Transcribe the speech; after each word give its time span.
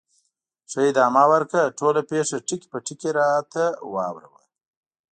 ښه، 0.69 0.79
ادامه 0.89 1.23
ورکړه، 1.31 1.73
ټوله 1.77 2.01
پېښه 2.11 2.37
ټکي 2.47 2.67
په 2.71 2.77
ټکي 2.85 3.09
راته 3.19 3.63
واوره 3.93 4.27
وه. 4.33 4.41